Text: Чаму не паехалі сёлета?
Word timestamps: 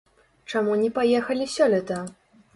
Чаму 0.53 0.77
не 0.79 0.87
паехалі 0.97 1.45
сёлета? 1.59 2.01